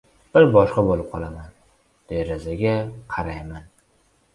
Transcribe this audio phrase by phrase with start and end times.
[0.37, 1.53] Bir boshqa bo‘lib qolaman.
[2.15, 2.77] Derazaga
[3.17, 3.75] qarayman.